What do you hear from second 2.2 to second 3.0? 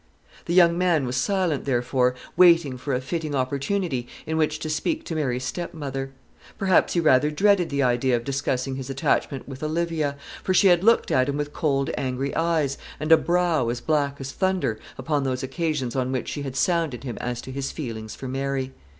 waiting for